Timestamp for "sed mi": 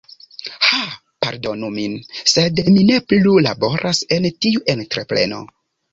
2.33-2.87